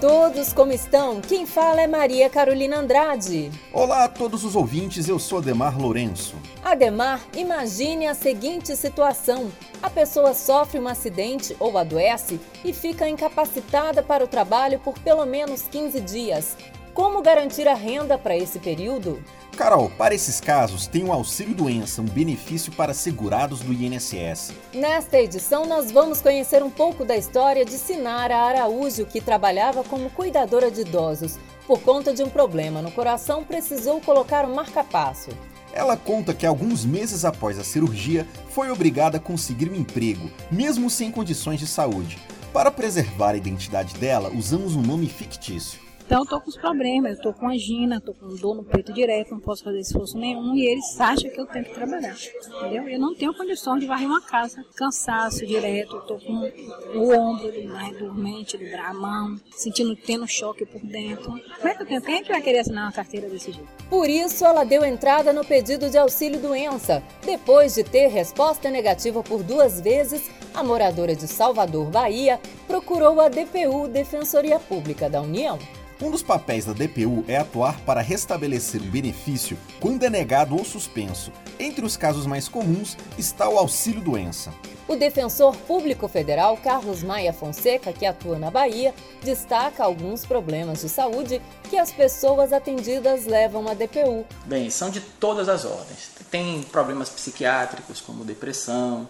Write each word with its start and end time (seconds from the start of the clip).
Todos, 0.00 0.52
como 0.52 0.72
estão? 0.72 1.20
Quem 1.20 1.46
fala 1.46 1.80
é 1.80 1.86
Maria 1.86 2.28
Carolina 2.28 2.78
Andrade. 2.78 3.50
Olá 3.72 4.04
a 4.04 4.08
todos 4.08 4.44
os 4.44 4.54
ouvintes, 4.54 5.08
eu 5.08 5.18
sou 5.18 5.38
Ademar 5.38 5.78
Lourenço. 5.78 6.34
Ademar, 6.62 7.20
imagine 7.34 8.06
a 8.06 8.14
seguinte 8.14 8.76
situação: 8.76 9.50
a 9.82 9.88
pessoa 9.88 10.34
sofre 10.34 10.78
um 10.78 10.88
acidente 10.88 11.56
ou 11.58 11.78
adoece 11.78 12.38
e 12.64 12.72
fica 12.72 13.08
incapacitada 13.08 14.02
para 14.02 14.24
o 14.24 14.28
trabalho 14.28 14.78
por 14.80 14.98
pelo 14.98 15.24
menos 15.24 15.62
15 15.62 16.00
dias. 16.00 16.56
Como 16.96 17.20
garantir 17.20 17.68
a 17.68 17.74
renda 17.74 18.16
para 18.16 18.34
esse 18.34 18.58
período? 18.58 19.22
Carol, 19.54 19.90
para 19.98 20.14
esses 20.14 20.40
casos, 20.40 20.86
tem 20.86 21.04
o 21.04 21.12
auxílio 21.12 21.54
doença, 21.54 22.00
um 22.00 22.06
benefício 22.06 22.72
para 22.72 22.94
segurados 22.94 23.60
do 23.60 23.70
INSS. 23.70 24.54
Nesta 24.72 25.20
edição, 25.20 25.66
nós 25.66 25.92
vamos 25.92 26.22
conhecer 26.22 26.62
um 26.62 26.70
pouco 26.70 27.04
da 27.04 27.14
história 27.14 27.66
de 27.66 27.74
Sinara 27.74 28.38
Araújo, 28.38 29.04
que 29.04 29.20
trabalhava 29.20 29.84
como 29.84 30.08
cuidadora 30.08 30.70
de 30.70 30.80
idosos. 30.80 31.38
Por 31.66 31.82
conta 31.82 32.14
de 32.14 32.22
um 32.22 32.30
problema 32.30 32.80
no 32.80 32.90
coração, 32.90 33.44
precisou 33.44 34.00
colocar 34.00 34.46
um 34.46 34.54
marca-passo. 34.54 35.28
Ela 35.74 35.98
conta 35.98 36.32
que 36.32 36.46
alguns 36.46 36.86
meses 36.86 37.26
após 37.26 37.58
a 37.58 37.64
cirurgia, 37.64 38.26
foi 38.48 38.70
obrigada 38.70 39.18
a 39.18 39.20
conseguir 39.20 39.70
um 39.70 39.74
emprego, 39.74 40.30
mesmo 40.50 40.88
sem 40.88 41.10
condições 41.10 41.60
de 41.60 41.66
saúde. 41.66 42.16
Para 42.54 42.70
preservar 42.70 43.32
a 43.32 43.36
identidade 43.36 43.92
dela, 43.96 44.32
usamos 44.34 44.74
um 44.74 44.80
nome 44.80 45.06
fictício. 45.10 45.85
Então 46.06 46.20
eu 46.20 46.26
tô 46.26 46.40
com 46.40 46.48
os 46.48 46.56
problemas, 46.56 47.16
eu 47.16 47.22
tô 47.22 47.32
com 47.32 47.48
angina, 47.48 48.00
tô 48.00 48.14
com 48.14 48.28
dor 48.36 48.54
no 48.54 48.62
peito 48.62 48.92
direto, 48.92 49.32
não 49.32 49.40
posso 49.40 49.64
fazer 49.64 49.80
esforço 49.80 50.16
nenhum 50.16 50.54
e 50.54 50.64
eles 50.64 51.00
acham 51.00 51.28
que 51.28 51.40
eu 51.40 51.46
tenho 51.46 51.64
que 51.64 51.74
trabalhar, 51.74 52.16
entendeu? 52.60 52.88
Eu 52.88 53.00
não 53.00 53.12
tenho 53.12 53.34
condição 53.34 53.76
de 53.76 53.86
varrer 53.86 54.06
uma 54.06 54.20
casa, 54.20 54.64
cansaço 54.76 55.44
direto, 55.44 55.96
eu 55.96 56.00
tô 56.02 56.16
com 56.18 56.48
o 56.94 57.12
ombro 57.12 57.68
mais 57.68 57.98
dormente, 57.98 58.56
a 58.56 58.94
mão, 58.94 59.36
sentindo, 59.50 59.96
tendo 59.96 60.28
choque 60.28 60.64
por 60.64 60.80
dentro. 60.80 61.24
Como 61.56 61.68
é 61.68 61.74
que 61.74 61.82
eu 61.82 61.86
tenho? 61.86 62.02
Quem 62.02 62.14
é 62.14 62.22
que 62.22 62.28
vai 62.28 62.40
querer 62.40 62.60
assinar 62.60 62.84
uma 62.84 62.92
carteira 62.92 63.28
desse 63.28 63.50
jeito? 63.50 63.68
Por 63.90 64.08
isso, 64.08 64.44
ela 64.44 64.62
deu 64.62 64.84
entrada 64.84 65.32
no 65.32 65.44
pedido 65.44 65.90
de 65.90 65.98
auxílio 65.98 66.40
doença. 66.40 67.02
Depois 67.24 67.74
de 67.74 67.82
ter 67.82 68.06
resposta 68.06 68.70
negativa 68.70 69.24
por 69.24 69.42
duas 69.42 69.80
vezes, 69.80 70.30
a 70.54 70.62
moradora 70.62 71.16
de 71.16 71.26
Salvador, 71.26 71.90
Bahia, 71.90 72.40
procurou 72.68 73.20
a 73.20 73.28
DPU, 73.28 73.88
Defensoria 73.88 74.60
Pública 74.60 75.10
da 75.10 75.20
União. 75.20 75.58
Um 76.00 76.10
dos 76.10 76.22
papéis 76.22 76.66
da 76.66 76.74
DPU 76.74 77.24
é 77.26 77.38
atuar 77.38 77.80
para 77.80 78.02
restabelecer 78.02 78.82
um 78.82 78.90
benefício 78.90 79.56
quando 79.80 80.02
é 80.02 80.10
negado 80.10 80.54
ou 80.54 80.62
suspenso. 80.62 81.32
Entre 81.58 81.86
os 81.86 81.96
casos 81.96 82.26
mais 82.26 82.48
comuns 82.48 82.98
está 83.16 83.48
o 83.48 83.56
auxílio 83.56 84.02
doença. 84.02 84.52
O 84.86 84.94
defensor 84.94 85.56
público 85.56 86.06
federal 86.06 86.58
Carlos 86.58 87.02
Maia 87.02 87.32
Fonseca, 87.32 87.94
que 87.94 88.04
atua 88.04 88.38
na 88.38 88.50
Bahia, 88.50 88.94
destaca 89.22 89.82
alguns 89.82 90.26
problemas 90.26 90.82
de 90.82 90.90
saúde 90.90 91.40
que 91.70 91.78
as 91.78 91.90
pessoas 91.90 92.52
atendidas 92.52 93.24
levam 93.24 93.66
à 93.66 93.72
DPU. 93.72 94.26
Bem, 94.44 94.68
são 94.68 94.90
de 94.90 95.00
todas 95.00 95.48
as 95.48 95.64
ordens. 95.64 96.10
Tem 96.30 96.62
problemas 96.64 97.08
psiquiátricos, 97.08 98.02
como 98.02 98.22
depressão, 98.22 99.08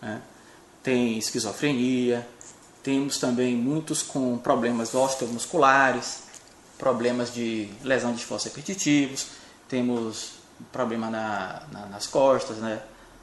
né? 0.00 0.22
tem 0.84 1.18
esquizofrenia, 1.18 2.26
temos 2.82 3.18
também 3.18 3.56
muitos 3.56 4.02
com 4.02 4.36
problemas 4.38 4.94
osteomusculares, 4.94 6.24
problemas 6.78 7.32
de 7.32 7.70
lesão 7.82 8.12
de 8.12 8.20
esforços 8.20 8.50
repetitivos, 8.50 9.28
temos 9.68 10.34
problema 10.72 11.08
na, 11.08 11.62
na, 11.70 11.86
nas 11.86 12.06
costas, 12.06 12.56
né? 12.58 12.80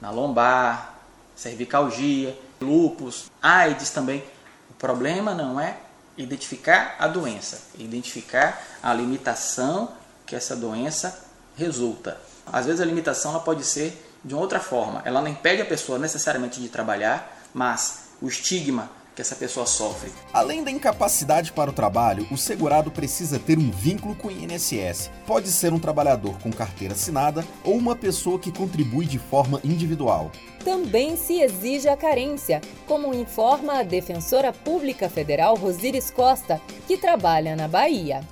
na 0.00 0.10
lombar, 0.10 0.94
cervicalgia, 1.34 2.38
lúpus, 2.60 3.30
AIDS 3.42 3.90
também. 3.90 4.24
O 4.70 4.74
problema 4.74 5.34
não 5.34 5.60
é 5.60 5.76
identificar 6.16 6.96
a 6.98 7.08
doença, 7.08 7.60
é 7.78 7.82
identificar 7.82 8.62
a 8.82 8.94
limitação 8.94 9.92
que 10.24 10.36
essa 10.36 10.54
doença 10.54 11.24
resulta. 11.56 12.20
Às 12.46 12.66
vezes 12.66 12.80
a 12.80 12.84
limitação 12.84 13.32
ela 13.32 13.40
pode 13.40 13.64
ser 13.64 14.06
de 14.24 14.34
outra 14.34 14.60
forma, 14.60 15.02
ela 15.04 15.20
não 15.20 15.28
impede 15.28 15.62
a 15.62 15.66
pessoa 15.66 15.98
necessariamente 15.98 16.60
de 16.60 16.68
trabalhar, 16.68 17.42
mas 17.54 18.10
o 18.20 18.28
estigma 18.28 18.90
que 19.20 19.22
essa 19.22 19.36
pessoa 19.36 19.66
sofre. 19.66 20.10
Além 20.32 20.64
da 20.64 20.70
incapacidade 20.70 21.52
para 21.52 21.70
o 21.70 21.74
trabalho, 21.74 22.26
o 22.30 22.38
segurado 22.38 22.90
precisa 22.90 23.38
ter 23.38 23.58
um 23.58 23.70
vínculo 23.70 24.14
com 24.14 24.28
o 24.28 24.30
INSS. 24.30 25.10
Pode 25.26 25.48
ser 25.52 25.72
um 25.74 25.78
trabalhador 25.78 26.38
com 26.40 26.50
carteira 26.50 26.94
assinada 26.94 27.44
ou 27.62 27.76
uma 27.76 27.94
pessoa 27.94 28.38
que 28.38 28.50
contribui 28.50 29.04
de 29.04 29.18
forma 29.18 29.60
individual. 29.62 30.32
Também 30.64 31.16
se 31.16 31.40
exige 31.40 31.88
a 31.88 31.96
carência, 31.96 32.62
como 32.86 33.14
informa 33.14 33.80
a 33.80 33.82
defensora 33.82 34.52
pública 34.52 35.08
federal 35.08 35.54
Rosíris 35.54 36.10
Costa, 36.10 36.60
que 36.86 36.96
trabalha 36.96 37.54
na 37.54 37.68
Bahia. 37.68 38.26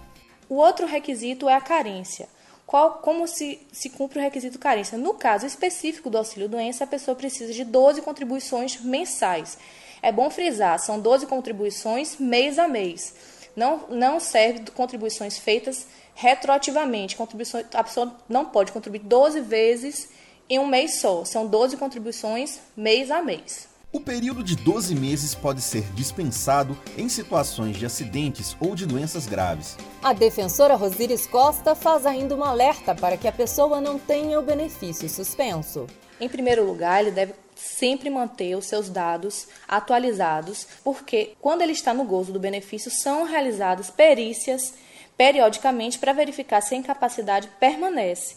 O 0.49 0.55
outro 0.55 0.87
requisito 0.87 1.49
é 1.49 1.55
a 1.55 1.60
carência. 1.60 2.28
Qual, 2.66 2.99
como 2.99 3.26
se, 3.26 3.60
se 3.72 3.91
cumpre 3.91 4.19
o 4.19 4.22
requisito 4.22 4.59
carência? 4.59 4.99
No 4.99 5.15
caso 5.15 5.47
específico 5.47 6.10
do 6.10 6.19
auxílio-doença, 6.19 6.84
a 6.84 6.87
pessoa 6.87 7.15
precisa 7.15 7.53
de 7.53 7.65
12 7.65 8.03
contribuições 8.03 8.81
mensais. 8.81 9.56
É 10.03 10.12
bom 10.12 10.31
frisar, 10.31 10.78
são 10.78 11.00
12 11.00 11.26
contribuições 11.26 12.16
mês 12.19 12.59
a 12.59 12.69
mês. 12.69 13.14
Não, 13.56 13.84
não 13.88 14.20
serve 14.20 14.60
de 14.60 14.70
contribuições 14.70 15.36
feitas 15.36 15.86
retroativamente. 16.14 17.16
Contribuições, 17.16 17.66
a 17.75 17.82
pessoa 17.82 18.16
não 18.28 18.44
pode 18.44 18.72
contribuir 18.72 19.00
12 19.00 19.41
vezes 19.41 20.10
em 20.48 20.58
um 20.58 20.66
mês 20.66 21.00
só. 21.00 21.25
São 21.25 21.47
12 21.47 21.76
contribuições 21.76 22.58
mês 22.76 23.10
a 23.10 23.22
mês. 23.22 23.69
O 23.91 24.00
período 24.00 24.44
de 24.44 24.54
12 24.54 24.94
meses 24.94 25.34
pode 25.34 25.62
ser 25.62 25.82
dispensado 25.94 26.76
em 26.97 27.08
situações 27.08 27.76
de 27.76 27.87
acidentes 27.87 28.54
ou 28.60 28.75
de 28.75 28.84
doenças 28.84 29.26
graves. 29.26 29.78
A 30.03 30.12
defensora 30.12 30.75
Rosíris 30.75 31.26
Costa 31.26 31.75
faz 31.75 32.04
ainda 32.04 32.37
um 32.37 32.44
alerta 32.44 32.94
para 32.94 33.16
que 33.16 33.26
a 33.26 33.32
pessoa 33.32 33.81
não 33.81 33.98
tenha 33.98 34.38
o 34.38 34.42
benefício 34.42 35.08
suspenso. 35.08 35.87
Em 36.20 36.28
primeiro 36.28 36.66
lugar, 36.66 37.00
ele 37.00 37.12
deve 37.12 37.32
sempre 37.58 38.08
manter 38.08 38.56
os 38.56 38.66
seus 38.66 38.88
dados 38.88 39.48
atualizados, 39.66 40.66
porque 40.84 41.34
quando 41.41 41.62
ele 41.62 41.72
está 41.72 41.92
no 41.92 42.04
gozo 42.04 42.32
do 42.32 42.38
benefício, 42.38 42.91
são 42.91 43.24
realizadas 43.24 43.91
perícias 43.91 44.74
periodicamente 45.16 45.98
para 45.98 46.12
verificar 46.12 46.60
se 46.60 46.74
a 46.74 46.78
incapacidade 46.78 47.48
permanece. 47.58 48.36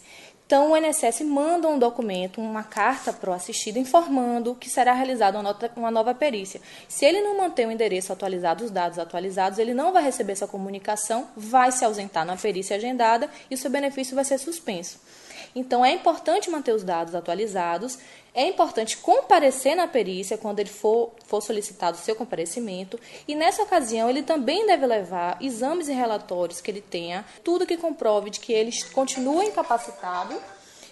Então, 0.51 0.71
o 0.71 0.75
INSS 0.75 1.21
manda 1.21 1.69
um 1.69 1.79
documento, 1.79 2.41
uma 2.41 2.61
carta 2.61 3.13
para 3.13 3.29
o 3.29 3.33
assistido 3.33 3.79
informando 3.79 4.53
que 4.53 4.69
será 4.69 4.91
realizada 4.91 5.39
uma, 5.77 5.89
nova 5.89 6.13
perícia. 6.13 6.59
Se 6.89 7.05
ele 7.05 7.21
não 7.21 7.37
manter 7.37 7.65
o 7.65 7.71
endereço 7.71 8.11
atualizado, 8.11 8.65
os 8.65 8.69
dados 8.69 8.99
atualizados, 8.99 9.59
ele 9.59 9.73
não 9.73 9.93
vai 9.93 10.03
receber 10.03 10.33
essa 10.33 10.47
comunicação, 10.47 11.29
vai 11.37 11.71
se 11.71 11.85
ausentar 11.85 12.25
na 12.25 12.35
perícia 12.35 12.75
agendada 12.75 13.29
e 13.49 13.55
o 13.55 13.57
seu 13.57 13.71
benefício 13.71 14.13
vai 14.13 14.25
ser 14.25 14.39
suspenso. 14.39 14.99
Então, 15.55 15.83
é 15.83 15.91
importante 15.93 16.49
manter 16.49 16.73
os 16.73 16.83
dados 16.83 17.13
atualizados, 17.13 17.97
é 18.33 18.47
importante 18.47 18.97
comparecer 18.97 19.75
na 19.75 19.87
perícia 19.87 20.37
quando 20.37 20.59
ele 20.59 20.69
for, 20.69 21.11
for 21.25 21.41
solicitado 21.41 21.97
o 21.97 21.99
seu 21.99 22.15
comparecimento, 22.15 22.99
e 23.27 23.35
nessa 23.35 23.63
ocasião 23.63 24.09
ele 24.09 24.23
também 24.23 24.65
deve 24.65 24.85
levar 24.85 25.37
exames 25.41 25.89
e 25.89 25.93
relatórios 25.93 26.61
que 26.61 26.71
ele 26.71 26.81
tenha, 26.81 27.25
tudo 27.43 27.65
que 27.65 27.77
comprove 27.77 28.29
de 28.29 28.39
que 28.39 28.53
ele 28.53 28.71
continua 28.93 29.43
incapacitado 29.43 30.35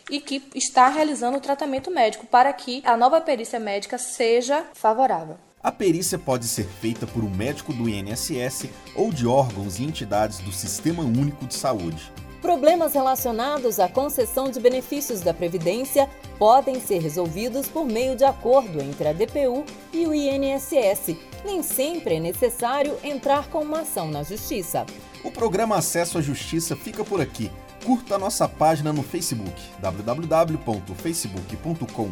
e 0.10 0.20
que 0.20 0.44
está 0.56 0.90
realizando 0.90 1.38
o 1.38 1.42
tratamento 1.42 1.92
médico 1.92 2.26
para 2.26 2.52
que 2.52 2.82
a 2.86 2.98
nova 2.98 3.22
perícia 3.22 3.60
médica 3.60 3.98
seja 3.98 4.66
favorável. 4.74 5.38
A 5.62 5.72
perícia 5.72 6.18
pode 6.18 6.46
ser 6.46 6.66
feita 6.66 7.06
por 7.06 7.24
um 7.24 7.30
médico 7.30 7.74
do 7.74 7.90
INSS 7.90 8.70
ou 8.96 9.12
de 9.12 9.28
órgãos 9.28 9.78
e 9.78 9.84
entidades 9.84 10.40
do 10.40 10.52
Sistema 10.52 11.04
Único 11.04 11.46
de 11.46 11.54
Saúde. 11.54 12.12
Problemas 12.42 12.94
relacionados 12.94 13.82
à 13.82 13.90
concessão 13.90 14.50
de 14.50 14.62
benefícios 14.62 15.20
da 15.20 15.34
Previdência 15.34 16.10
podem 16.38 16.80
ser 16.80 17.02
resolvidos 17.02 17.68
por 17.68 17.86
meio 17.86 18.16
de 18.16 18.24
acordo 18.24 18.82
entre 18.82 19.10
a 19.10 19.14
DPU 19.14 19.66
e 19.92 20.08
o 20.08 20.14
INSS. 20.14 21.18
Nem 21.44 21.62
sempre 21.62 22.16
é 22.16 22.20
necessário 22.20 22.98
entrar 23.04 23.50
com 23.50 23.62
uma 23.62 23.82
ação 23.82 24.10
na 24.10 24.24
Justiça. 24.24 24.86
O 25.24 25.30
programa 25.30 25.76
Acesso 25.76 26.18
à 26.18 26.22
Justiça 26.22 26.78
fica 26.78 27.04
por 27.04 27.20
aqui. 27.20 27.52
Curta 27.86 28.16
a 28.16 28.20
nossa 28.20 28.48
página 28.48 28.94
no 28.94 29.04
Facebook, 29.04 29.62
www.facebook.com 29.80 32.10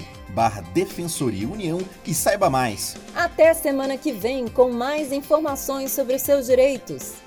Defensoria 0.74 1.48
União 1.48 1.80
e 2.06 2.14
saiba 2.14 2.50
mais. 2.50 2.98
Até 3.16 3.54
semana 3.54 3.96
que 3.98 4.12
vem 4.12 4.46
com 4.48 4.72
mais 4.72 5.14
informações 5.14 5.92
sobre 5.92 6.16
os 6.16 6.22
seus 6.22 6.48
direitos. 6.48 7.27